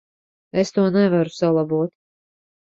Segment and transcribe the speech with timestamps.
[0.61, 1.95] Es to nevaru salabot.